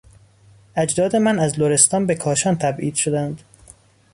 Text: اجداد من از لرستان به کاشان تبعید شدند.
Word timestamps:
اجداد 0.75 1.15
من 1.15 1.39
از 1.39 1.59
لرستان 1.59 2.05
به 2.05 2.15
کاشان 2.15 2.57
تبعید 2.57 2.95
شدند. 2.95 3.41